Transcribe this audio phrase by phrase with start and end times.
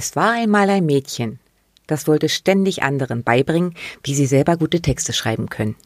[0.00, 1.40] Es war einmal ein Mädchen,
[1.86, 5.76] das wollte ständig anderen beibringen, wie sie selber gute Texte schreiben können.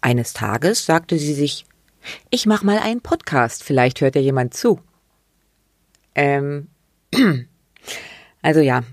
[0.00, 1.66] Eines Tages sagte sie sich,
[2.30, 4.78] ich mach mal einen Podcast, vielleicht hört ja jemand zu.
[6.14, 6.68] Ähm,
[8.42, 8.84] also ja,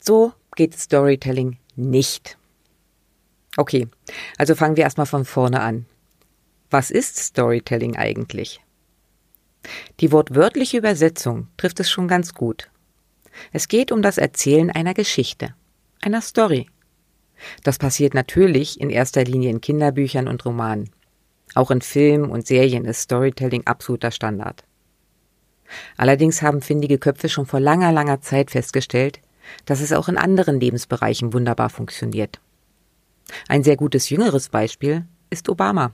[0.00, 2.38] so geht Storytelling nicht.
[3.58, 3.86] Okay,
[4.38, 5.84] also fangen wir erstmal von vorne an.
[6.70, 8.62] Was ist Storytelling eigentlich?
[10.00, 12.70] Die wortwörtliche Übersetzung trifft es schon ganz gut.
[13.52, 15.54] Es geht um das Erzählen einer Geschichte,
[16.00, 16.68] einer Story.
[17.62, 20.90] Das passiert natürlich in erster Linie in Kinderbüchern und Romanen.
[21.54, 24.64] Auch in Filmen und Serien ist Storytelling absoluter Standard.
[25.96, 29.20] Allerdings haben findige Köpfe schon vor langer, langer Zeit festgestellt,
[29.66, 32.40] dass es auch in anderen Lebensbereichen wunderbar funktioniert.
[33.48, 35.92] Ein sehr gutes jüngeres Beispiel ist Obama.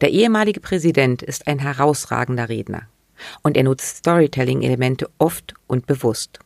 [0.00, 2.88] Der ehemalige Präsident ist ein herausragender Redner
[3.42, 6.40] und er nutzt Storytelling-Elemente oft und bewusst.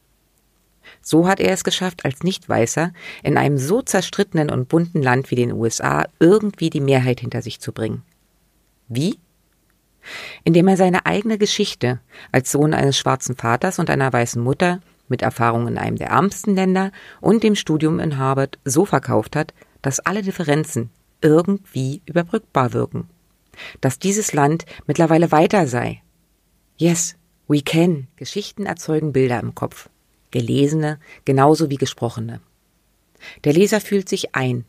[1.01, 2.93] So hat er es geschafft, als Nicht-Weißer
[3.23, 7.61] in einem so zerstrittenen und bunten Land wie den USA irgendwie die Mehrheit hinter sich
[7.61, 8.03] zu bringen.
[8.89, 9.19] Wie?
[10.45, 12.01] Indem er seine eigene Geschichte
[12.31, 16.55] als Sohn eines schwarzen Vaters und einer weißen Mutter mit Erfahrung in einem der ärmsten
[16.55, 20.91] Länder und dem Studium in Harvard so verkauft hat, dass alle Differenzen
[21.21, 23.09] irgendwie überbrückbar wirken.
[23.81, 26.03] Dass dieses Land mittlerweile weiter sei
[26.83, 27.15] Yes,
[27.47, 28.09] we can.
[28.17, 29.89] Geschichten erzeugen Bilder im Kopf.
[30.33, 32.41] Gelesene genauso wie gesprochene.
[33.45, 34.65] Der Leser fühlt sich ein,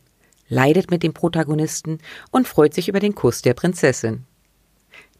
[0.48, 1.98] leidet mit dem Protagonisten
[2.30, 4.26] und freut sich über den Kuss der Prinzessin.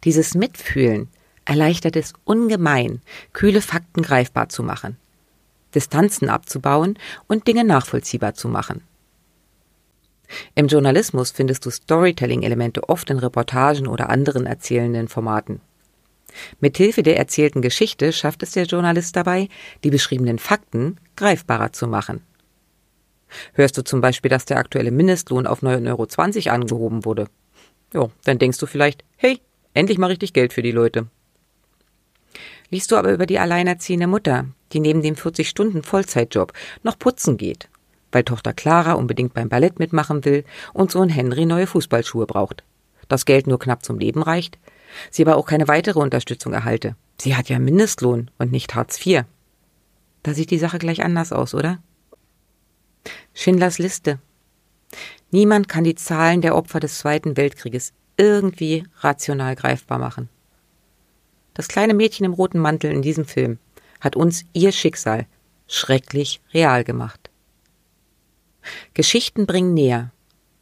[0.05, 1.09] Dieses Mitfühlen
[1.45, 3.01] erleichtert es ungemein,
[3.33, 4.97] kühle Fakten greifbar zu machen,
[5.75, 8.83] Distanzen abzubauen und Dinge nachvollziehbar zu machen.
[10.55, 15.61] Im Journalismus findest du Storytelling-Elemente oft in Reportagen oder anderen erzählenden Formaten.
[16.61, 19.49] Mithilfe der erzählten Geschichte schafft es der Journalist dabei,
[19.83, 22.23] die beschriebenen Fakten greifbarer zu machen.
[23.55, 27.27] Hörst du zum Beispiel, dass der aktuelle Mindestlohn auf 9,20 Euro angehoben wurde?
[27.93, 29.41] Jo, dann denkst du vielleicht, hey,
[29.73, 31.07] endlich mal richtig Geld für die Leute.
[32.71, 36.53] Liest du aber über die alleinerziehende Mutter, die neben dem 40-Stunden-Vollzeitjob
[36.83, 37.69] noch putzen geht,
[38.11, 42.65] weil Tochter Clara unbedingt beim Ballett mitmachen will und Sohn Henry neue Fußballschuhe braucht.
[43.09, 44.59] Das Geld nur knapp zum Leben reicht,
[45.11, 46.97] sie aber auch keine weitere Unterstützung erhalte.
[47.21, 49.25] Sie hat ja Mindestlohn und nicht Hartz IV.
[50.23, 51.83] Da sieht die Sache gleich anders aus, oder?
[53.35, 54.19] Schindlers Liste.
[55.31, 60.29] Niemand kann die Zahlen der Opfer des Zweiten Weltkrieges irgendwie rational greifbar machen.
[61.55, 63.59] Das kleine Mädchen im roten Mantel in diesem Film
[64.01, 65.27] hat uns ihr Schicksal
[65.67, 67.31] schrecklich real gemacht.
[68.93, 70.11] Geschichten bringen näher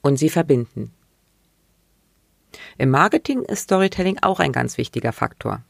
[0.01, 0.93] und sie verbinden.
[2.79, 5.63] Im Marketing ist Storytelling auch ein ganz wichtiger Faktor.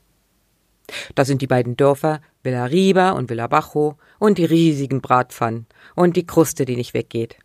[1.15, 6.17] Da sind die beiden Dörfer Villa Riba und Villa Bajo und die riesigen Bratpfannen und
[6.17, 7.37] die Kruste, die nicht weggeht.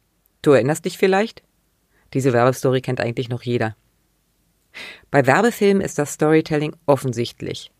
[0.41, 1.44] Du erinnerst dich vielleicht?
[2.13, 3.75] Diese Werbestory kennt eigentlich noch jeder.
[5.12, 7.72] Bei Werbefilmen ist das Storytelling offensichtlich.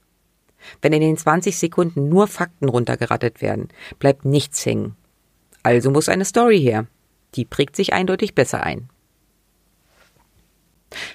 [0.82, 4.96] Wenn in den 20 Sekunden nur Fakten runtergerattet werden, bleibt nichts hängen.
[5.64, 6.88] Also muss eine Story her.
[7.36, 8.90] Die prägt sich eindeutig besser ein.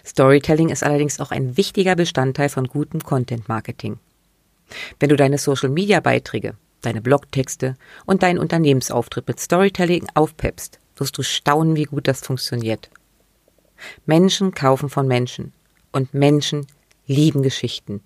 [0.05, 3.99] Storytelling ist allerdings auch ein wichtiger Bestandteil von gutem Content Marketing.
[4.99, 7.77] Wenn du deine Social Media Beiträge, deine Blogtexte
[8.07, 12.91] und deinen Unternehmensauftritt mit Storytelling aufpeppst, wirst du staunen, wie gut das funktioniert.
[14.07, 15.53] Menschen kaufen von Menschen
[15.93, 16.67] und Menschen
[17.07, 18.01] lieben Geschichten.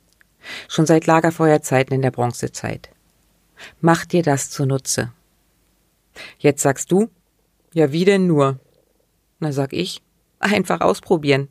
[0.69, 2.91] Schon seit Lagerfeuerzeiten in der Bronzezeit.
[3.81, 5.13] Mach dir das zunutze.
[6.39, 7.11] Jetzt sagst du,
[7.73, 8.59] ja wie denn nur?
[9.39, 10.03] Na sag ich,
[10.39, 11.49] einfach ausprobieren.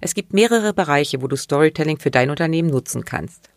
[0.00, 3.50] Es gibt mehrere Bereiche, wo du Storytelling für dein Unternehmen nutzen kannst.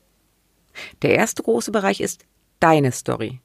[1.01, 2.25] Der erste große Bereich ist
[2.59, 3.41] deine Story.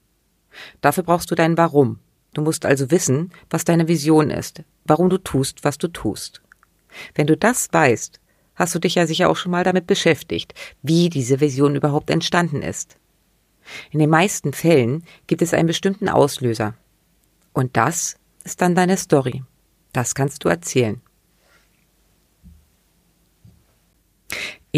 [0.81, 1.99] Dafür brauchst du dein Warum.
[2.34, 6.43] Du musst also wissen, was deine Vision ist, warum du tust, was du tust.
[7.14, 8.20] Wenn du das weißt,
[8.55, 12.62] hast du dich ja sicher auch schon mal damit beschäftigt, wie diese Vision überhaupt entstanden
[12.62, 12.96] ist.
[13.90, 16.75] In den meisten Fällen gibt es einen bestimmten Auslöser.
[17.52, 19.43] Und das ist dann deine Story.
[19.93, 21.00] Das kannst du erzählen.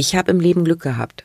[0.01, 1.25] Ich habe im Leben Glück gehabt.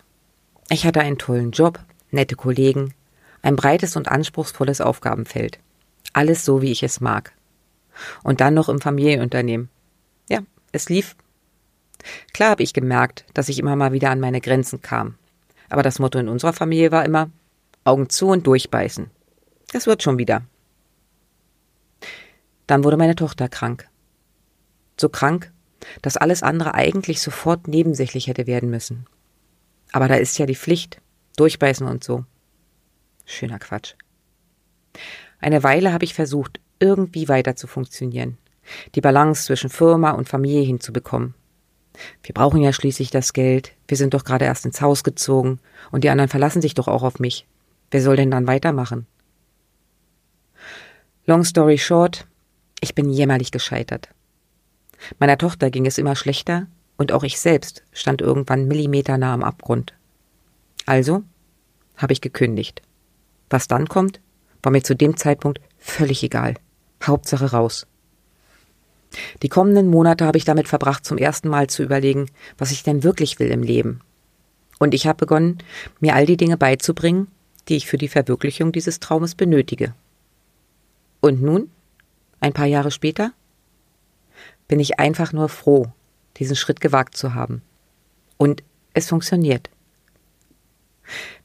[0.67, 1.79] Ich hatte einen tollen Job,
[2.09, 2.95] nette Kollegen,
[3.43, 5.59] ein breites und anspruchsvolles Aufgabenfeld.
[6.11, 7.33] Alles so, wie ich es mag.
[8.23, 9.69] Und dann noch im Familienunternehmen.
[10.27, 10.39] Ja,
[10.71, 11.15] es lief.
[12.33, 15.19] Klar habe ich gemerkt, dass ich immer mal wieder an meine Grenzen kam.
[15.69, 17.29] Aber das Motto in unserer Familie war immer
[17.83, 19.11] Augen zu und durchbeißen.
[19.71, 20.41] Das wird schon wieder.
[22.65, 23.87] Dann wurde meine Tochter krank.
[24.99, 25.52] So krank,
[26.01, 29.05] dass alles andere eigentlich sofort nebensächlich hätte werden müssen.
[29.91, 31.01] Aber da ist ja die Pflicht,
[31.37, 32.25] durchbeißen und so.
[33.25, 33.95] Schöner Quatsch.
[35.39, 38.37] Eine Weile habe ich versucht, irgendwie weiter zu funktionieren,
[38.95, 41.33] die Balance zwischen Firma und Familie hinzubekommen.
[42.23, 45.59] Wir brauchen ja schließlich das Geld, wir sind doch gerade erst ins Haus gezogen,
[45.91, 47.45] und die anderen verlassen sich doch auch auf mich.
[47.91, 49.05] Wer soll denn dann weitermachen?
[51.25, 52.27] Long story short,
[52.81, 54.09] ich bin jämmerlich gescheitert.
[55.19, 56.67] Meiner Tochter ging es immer schlechter
[56.97, 59.93] und auch ich selbst stand irgendwann millimeternah am Abgrund.
[60.85, 61.23] Also
[61.97, 62.81] habe ich gekündigt.
[63.49, 64.19] Was dann kommt,
[64.61, 66.55] war mir zu dem Zeitpunkt völlig egal.
[67.03, 67.87] Hauptsache raus.
[69.41, 72.27] Die kommenden Monate habe ich damit verbracht, zum ersten Mal zu überlegen,
[72.57, 74.01] was ich denn wirklich will im Leben.
[74.79, 75.59] Und ich habe begonnen,
[75.99, 77.27] mir all die Dinge beizubringen,
[77.67, 79.93] die ich für die Verwirklichung dieses Traumes benötige.
[81.21, 81.69] Und nun,
[82.39, 83.31] ein paar Jahre später,
[84.67, 85.87] bin ich einfach nur froh,
[86.37, 87.61] diesen Schritt gewagt zu haben.
[88.37, 88.63] Und
[88.93, 89.69] es funktioniert.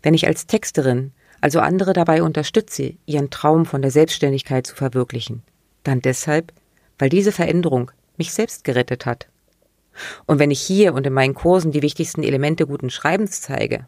[0.03, 5.43] Wenn ich als Texterin also andere dabei unterstütze, ihren Traum von der Selbstständigkeit zu verwirklichen,
[5.85, 6.53] dann deshalb,
[6.99, 9.29] weil diese Veränderung mich selbst gerettet hat.
[10.27, 13.87] Und wenn ich hier und in meinen Kursen die wichtigsten Elemente guten Schreibens zeige,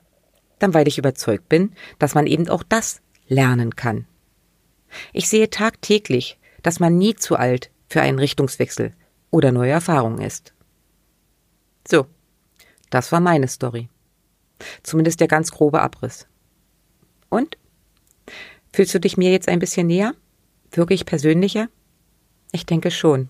[0.59, 4.07] dann weil ich überzeugt bin, dass man eben auch das lernen kann.
[5.13, 8.93] Ich sehe tagtäglich, dass man nie zu alt für einen Richtungswechsel
[9.31, 10.55] oder neue Erfahrungen ist.
[11.89, 12.07] So,
[12.91, 13.89] das war meine Story.
[14.83, 16.27] Zumindest der ganz grobe Abriss.
[17.29, 17.57] Und?
[18.73, 20.15] Fühlst du dich mir jetzt ein bisschen näher?
[20.71, 21.69] Wirklich persönlicher?
[22.53, 23.29] Ich denke schon.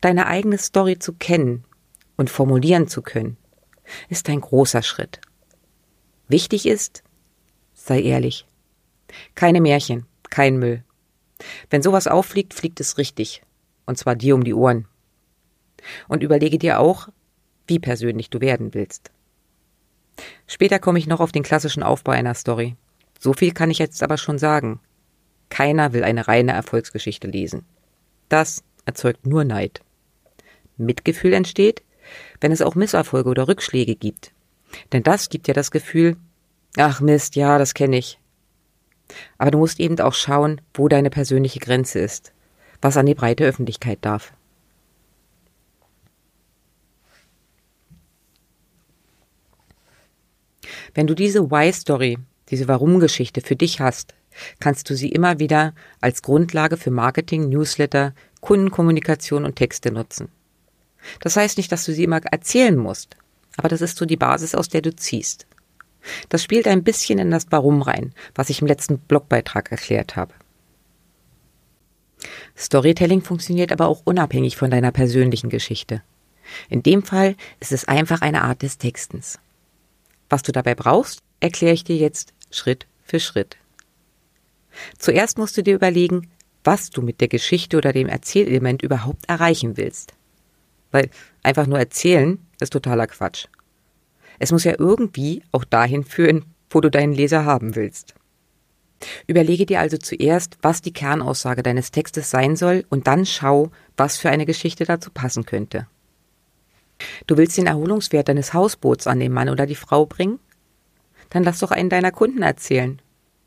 [0.00, 1.64] Deine eigene Story zu kennen
[2.16, 3.36] und formulieren zu können,
[4.08, 5.20] ist ein großer Schritt.
[6.28, 7.02] Wichtig ist,
[7.74, 8.46] sei ehrlich.
[9.34, 10.84] Keine Märchen, kein Müll.
[11.70, 13.42] Wenn sowas auffliegt, fliegt es richtig.
[13.86, 14.86] Und zwar dir um die Ohren.
[16.08, 17.08] Und überlege dir auch,
[17.66, 19.10] wie persönlich du werden willst.
[20.46, 22.76] Später komme ich noch auf den klassischen Aufbau einer Story.
[23.18, 24.80] So viel kann ich jetzt aber schon sagen.
[25.48, 27.64] Keiner will eine reine Erfolgsgeschichte lesen.
[28.28, 29.80] Das erzeugt nur Neid.
[30.76, 31.82] Mitgefühl entsteht,
[32.40, 34.32] wenn es auch Misserfolge oder Rückschläge gibt.
[34.92, 36.16] Denn das gibt ja das Gefühl,
[36.76, 38.18] ach Mist, ja, das kenne ich.
[39.38, 42.32] Aber du musst eben auch schauen, wo deine persönliche Grenze ist,
[42.82, 44.34] was an die breite Öffentlichkeit darf.
[50.94, 52.18] Wenn du diese Why-Story,
[52.50, 54.14] diese Warum-Geschichte für dich hast,
[54.60, 60.28] kannst du sie immer wieder als Grundlage für Marketing, Newsletter, Kundenkommunikation und Texte nutzen.
[61.20, 63.16] Das heißt nicht, dass du sie immer erzählen musst,
[63.56, 65.46] aber das ist so die Basis, aus der du ziehst.
[66.28, 70.34] Das spielt ein bisschen in das Warum rein, was ich im letzten Blogbeitrag erklärt habe.
[72.56, 76.02] Storytelling funktioniert aber auch unabhängig von deiner persönlichen Geschichte.
[76.68, 79.38] In dem Fall ist es einfach eine Art des Textens.
[80.28, 83.56] Was du dabei brauchst, erkläre ich dir jetzt Schritt für Schritt.
[84.98, 86.30] Zuerst musst du dir überlegen,
[86.64, 90.14] was du mit der Geschichte oder dem Erzählelement überhaupt erreichen willst.
[90.90, 91.10] Weil
[91.42, 93.46] einfach nur erzählen ist totaler Quatsch.
[94.38, 98.14] Es muss ja irgendwie auch dahin führen, wo du deinen Leser haben willst.
[99.26, 104.16] Überlege dir also zuerst, was die Kernaussage deines Textes sein soll und dann schau, was
[104.16, 105.86] für eine Geschichte dazu passen könnte.
[107.26, 110.38] Du willst den Erholungswert deines Hausboots an den Mann oder die Frau bringen?
[111.30, 113.00] Dann lass doch einen deiner Kunden erzählen.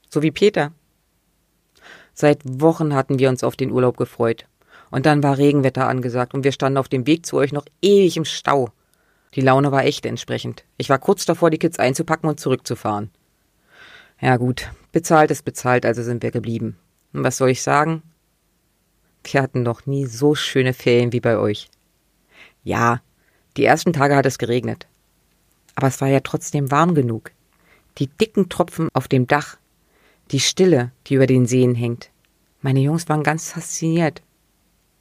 [0.09, 0.71] So wie Peter.
[2.13, 4.45] Seit Wochen hatten wir uns auf den Urlaub gefreut.
[4.91, 8.17] Und dann war Regenwetter angesagt und wir standen auf dem Weg zu euch noch ewig
[8.17, 8.69] im Stau.
[9.33, 10.63] Die Laune war echt entsprechend.
[10.77, 13.11] Ich war kurz davor, die Kids einzupacken und zurückzufahren.
[14.21, 16.77] Ja gut, bezahlt ist bezahlt, also sind wir geblieben.
[17.11, 18.01] Und was soll ich sagen?
[19.25, 21.69] Wir hatten noch nie so schöne Ferien wie bei euch.
[22.63, 23.01] Ja,
[23.57, 24.87] die ersten Tage hat es geregnet.
[25.75, 27.31] Aber es war ja trotzdem warm genug.
[27.97, 29.57] Die dicken Tropfen auf dem Dach,
[30.31, 32.09] die Stille, die über den Seen hängt.
[32.61, 34.21] Meine Jungs waren ganz fasziniert.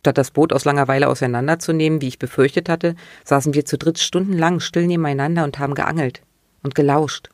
[0.01, 4.59] Statt das Boot aus Langeweile auseinanderzunehmen, wie ich befürchtet hatte, saßen wir zu dritt stundenlang
[4.59, 6.21] still nebeneinander und haben geangelt
[6.65, 7.29] und gelauscht.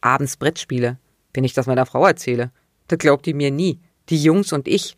[0.00, 0.98] Abends Brettspiele,
[1.34, 2.50] wenn ich das meiner Frau erzähle.
[2.88, 4.96] Da glaubt die mir nie, die Jungs und ich.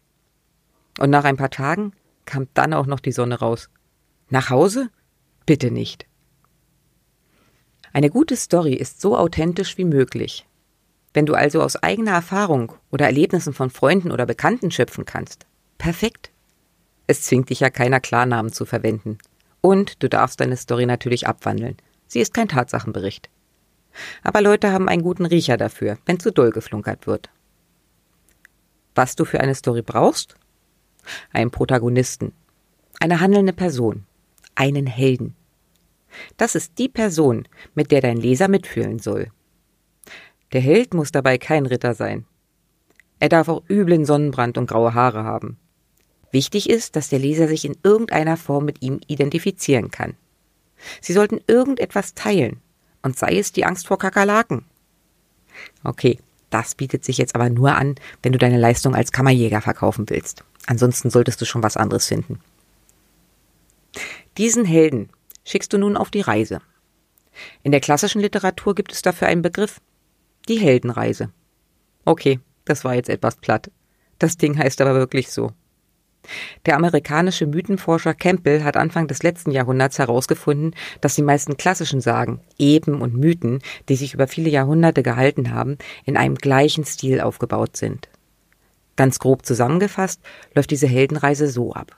[0.98, 1.92] Und nach ein paar Tagen
[2.24, 3.68] kam dann auch noch die Sonne raus.
[4.28, 4.90] Nach Hause?
[5.46, 6.06] Bitte nicht.
[7.92, 10.46] Eine gute Story ist so authentisch wie möglich.
[11.12, 15.46] Wenn du also aus eigener Erfahrung oder Erlebnissen von Freunden oder Bekannten schöpfen kannst,
[15.76, 16.30] perfekt.
[17.06, 19.18] Es zwingt dich ja keiner Klarnamen zu verwenden.
[19.60, 21.76] Und du darfst deine Story natürlich abwandeln.
[22.06, 23.28] Sie ist kein Tatsachenbericht.
[24.22, 27.30] Aber Leute haben einen guten Riecher dafür, wenn zu doll geflunkert wird.
[28.94, 30.37] Was du für eine Story brauchst?
[31.32, 32.32] Einen Protagonisten,
[33.00, 34.04] eine handelnde Person,
[34.54, 35.34] einen Helden.
[36.37, 39.30] Das ist die Person, mit der dein Leser mitfühlen soll.
[40.52, 42.26] Der Held muss dabei kein Ritter sein.
[43.18, 45.58] Er darf auch üblen Sonnenbrand und graue Haare haben.
[46.30, 50.14] Wichtig ist, dass der Leser sich in irgendeiner Form mit ihm identifizieren kann.
[51.00, 52.61] Sie sollten irgendetwas teilen,
[53.02, 54.64] und sei es die Angst vor Kakerlaken.
[55.85, 56.18] Okay,
[56.50, 60.44] das bietet sich jetzt aber nur an, wenn du deine Leistung als Kammerjäger verkaufen willst.
[60.66, 62.40] Ansonsten solltest du schon was anderes finden.
[64.38, 65.11] Diesen Helden
[65.44, 66.61] schickst du nun auf die Reise.
[67.62, 69.80] In der klassischen Literatur gibt es dafür einen Begriff.
[70.49, 71.30] Die Heldenreise.
[72.04, 73.71] Okay, das war jetzt etwas platt.
[74.18, 75.52] Das Ding heißt aber wirklich so.
[76.67, 82.41] Der amerikanische Mythenforscher Campbell hat Anfang des letzten Jahrhunderts herausgefunden, dass die meisten klassischen Sagen,
[82.59, 87.76] Eben und Mythen, die sich über viele Jahrhunderte gehalten haben, in einem gleichen Stil aufgebaut
[87.76, 88.09] sind.
[88.97, 90.21] Ganz grob zusammengefasst
[90.55, 91.97] läuft diese Heldenreise so ab.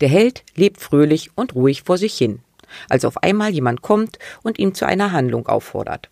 [0.00, 2.40] Der Held lebt fröhlich und ruhig vor sich hin,
[2.88, 6.10] als auf einmal jemand kommt und ihn zu einer Handlung auffordert.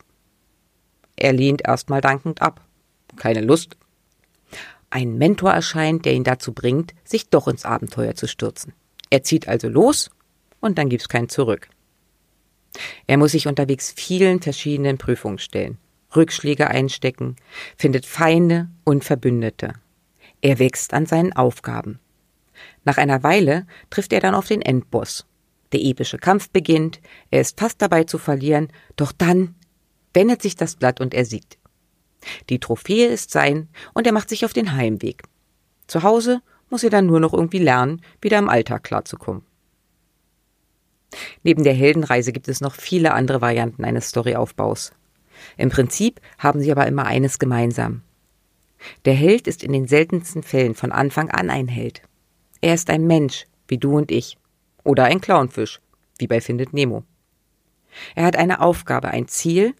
[1.17, 2.61] Er lehnt erstmal dankend ab.
[3.17, 3.77] Keine Lust,
[4.95, 8.75] ein Mentor erscheint, der ihn dazu bringt, sich doch ins Abenteuer zu stürzen.
[9.11, 10.11] Er zieht also los
[10.61, 11.69] und dann gibt's kein Zurück.
[13.09, 15.79] Er muss sich unterwegs vielen verschiedenen Prüfungen stellen,
[16.15, 17.35] Rückschläge einstecken,
[17.77, 19.73] findet Feinde und Verbündete.
[20.41, 21.99] Er wächst an seinen Aufgaben.
[22.85, 25.27] Nach einer Weile trifft er dann auf den Endboss.
[25.73, 27.01] Der epische Kampf beginnt,
[27.33, 29.57] er ist fast dabei zu verlieren, doch dann
[30.13, 31.59] wendet sich das Blatt und er siegt.
[32.49, 35.23] Die Trophäe ist sein und er macht sich auf den Heimweg.
[35.87, 36.41] Zu Hause
[36.71, 39.43] muss er dann nur noch irgendwie lernen, wieder im Alltag klarzukommen.
[41.43, 44.93] Neben der Heldenreise gibt es noch viele andere Varianten eines Storyaufbaus.
[45.57, 48.03] Im Prinzip haben sie aber immer eines gemeinsam.
[49.05, 52.03] Der Held ist in den seltensten Fällen von Anfang an ein Held.
[52.61, 54.37] Er ist ein Mensch, wie du und ich.
[54.83, 55.81] Oder ein Clownfisch,
[56.19, 57.05] wie bei Findet Nemo.
[58.15, 59.75] Er hat eine Aufgabe, ein Ziel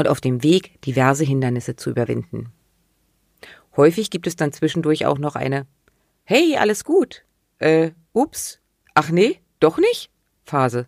[0.00, 2.52] und auf dem Weg diverse Hindernisse zu überwinden.
[3.76, 5.66] Häufig gibt es dann zwischendurch auch noch eine
[6.24, 7.24] Hey, alles gut.
[7.58, 8.60] Äh, ups.
[8.94, 10.10] Ach nee, doch nicht?
[10.44, 10.86] Phase.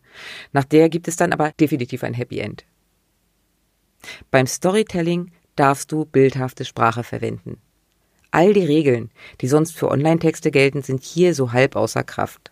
[0.53, 2.65] Nach der gibt es dann aber definitiv ein Happy End.
[4.31, 7.61] Beim Storytelling darfst du bildhafte Sprache verwenden.
[8.31, 12.51] All die Regeln, die sonst für Online-Texte gelten, sind hier so halb außer Kraft.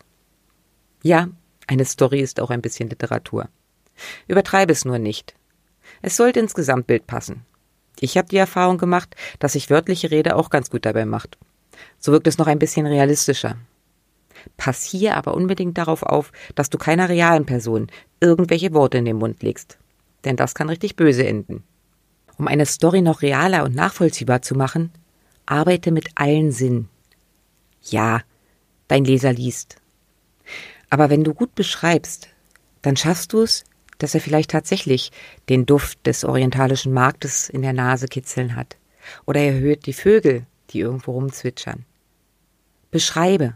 [1.02, 1.29] Ja,
[1.67, 3.49] eine Story ist auch ein bisschen Literatur.
[4.29, 5.35] Übertreibe es nur nicht.
[6.02, 7.45] Es sollte ins Gesamtbild passen.
[8.00, 11.38] Ich habe die Erfahrung gemacht, dass sich wörtliche Rede auch ganz gut dabei macht.
[11.99, 13.57] So wirkt es noch ein bisschen realistischer.
[14.57, 17.88] Pass hier aber unbedingt darauf auf, dass du keiner realen Person
[18.21, 19.78] irgendwelche Worte in den Mund legst.
[20.25, 21.62] Denn das kann richtig böse enden.
[22.38, 24.92] Um eine Story noch realer und nachvollziehbar zu machen,
[25.45, 26.88] arbeite mit allen Sinnen.
[27.83, 28.23] Ja,
[28.88, 29.76] dein Leser liest.
[30.88, 32.28] Aber wenn du gut beschreibst,
[32.83, 33.64] dann schaffst du es,
[34.02, 35.12] dass er vielleicht tatsächlich
[35.49, 38.76] den Duft des orientalischen Marktes in der Nase kitzeln hat.
[39.26, 41.85] Oder er hört die Vögel, die irgendwo rumzwitschern.
[42.90, 43.54] Beschreibe,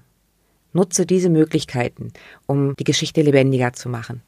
[0.72, 2.12] nutze diese Möglichkeiten,
[2.46, 4.22] um die Geschichte lebendiger zu machen.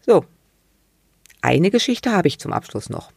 [0.00, 0.24] So,
[1.40, 3.12] eine Geschichte habe ich zum Abschluss noch.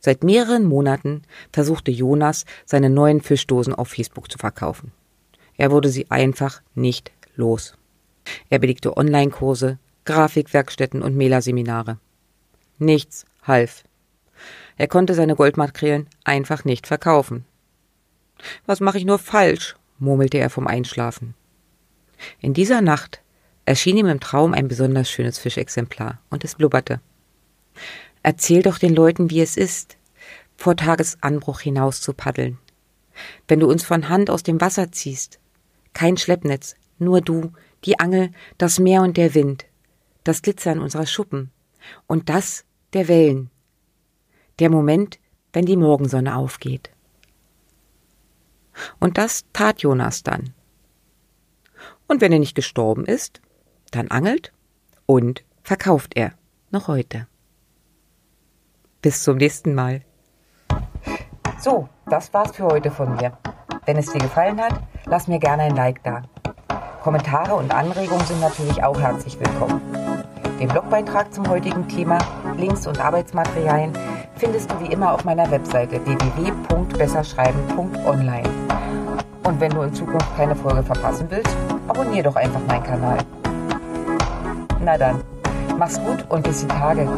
[0.00, 4.92] Seit mehreren Monaten versuchte Jonas, seine neuen Fischdosen auf Facebook zu verkaufen.
[5.56, 7.74] Er wurde sie einfach nicht los.
[8.48, 11.98] Er belegte Online-Kurse, Grafikwerkstätten und Mela-Seminare.
[12.78, 13.84] Nichts half.
[14.76, 17.44] Er konnte seine Goldmakrelen einfach nicht verkaufen.
[18.66, 19.76] Was mache ich nur falsch?
[19.98, 21.34] murmelte er vom Einschlafen.
[22.40, 23.20] In dieser Nacht
[23.64, 27.00] erschien ihm im Traum ein besonders schönes Fischexemplar und es blubberte.
[28.22, 29.96] Erzähl doch den Leuten, wie es ist,
[30.56, 32.58] vor Tagesanbruch hinaus zu paddeln.
[33.46, 35.38] Wenn du uns von Hand aus dem Wasser ziehst,
[35.92, 37.52] kein Schleppnetz, nur du,
[37.84, 39.66] die Angel, das Meer und der Wind,
[40.24, 41.50] das Glitzern unserer Schuppen
[42.06, 43.50] und das der Wellen.
[44.58, 45.18] Der Moment,
[45.52, 46.90] wenn die Morgensonne aufgeht.
[49.00, 50.54] Und das tat Jonas dann.
[52.06, 53.40] Und wenn er nicht gestorben ist,
[53.90, 54.52] dann angelt
[55.06, 56.32] und verkauft er
[56.70, 57.26] noch heute.
[59.02, 60.02] Bis zum nächsten Mal.
[61.60, 63.36] So, das war's für heute von mir.
[63.86, 66.22] Wenn es dir gefallen hat, lass mir gerne ein Like da.
[67.08, 69.80] Kommentare und Anregungen sind natürlich auch herzlich willkommen.
[70.60, 72.18] Den Blogbeitrag zum heutigen Thema,
[72.58, 73.94] Links und Arbeitsmaterialien
[74.36, 78.50] findest du wie immer auf meiner Webseite www.besserschreiben.online.
[79.42, 83.16] Und wenn du in Zukunft keine Folge verpassen willst, abonnier doch einfach meinen Kanal.
[84.78, 85.22] Na dann,
[85.78, 87.08] mach's gut und bis die Tage.